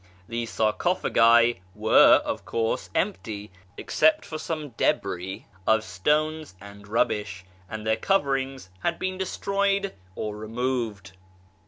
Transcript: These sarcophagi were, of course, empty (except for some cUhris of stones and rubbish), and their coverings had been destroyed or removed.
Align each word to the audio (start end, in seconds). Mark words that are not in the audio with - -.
These 0.27 0.49
sarcophagi 0.49 1.61
were, 1.75 2.23
of 2.25 2.43
course, 2.43 2.89
empty 2.95 3.51
(except 3.77 4.25
for 4.25 4.39
some 4.39 4.71
cUhris 4.71 5.43
of 5.67 5.83
stones 5.83 6.55
and 6.59 6.87
rubbish), 6.87 7.45
and 7.69 7.85
their 7.85 7.97
coverings 7.97 8.71
had 8.79 8.97
been 8.97 9.19
destroyed 9.19 9.93
or 10.15 10.35
removed. 10.35 11.11